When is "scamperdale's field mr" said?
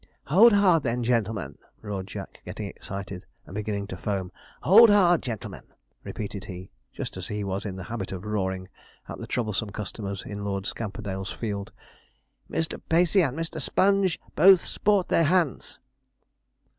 10.65-12.81